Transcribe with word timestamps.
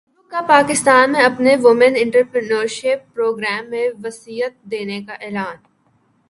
face 0.03 0.17
بک 0.17 0.31
کا 0.31 0.41
پاکستان 0.47 1.11
میں 1.11 1.23
اپنے 1.23 1.55
وومن 1.55 1.93
انٹرپرینیورشپ 1.97 3.13
پروگرام 3.15 3.69
کو 3.71 3.83
وسعت 4.03 4.53
دینے 4.71 4.99
کا 5.07 5.13
اعلان 5.21 5.57